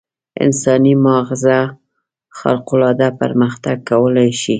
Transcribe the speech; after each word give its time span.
انساني 0.45 0.93
ماغزه 1.05 1.59
خارق 2.37 2.67
العاده 2.75 3.07
پرمختګ 3.19 3.77
کولای 3.89 4.29
شي. 4.41 4.49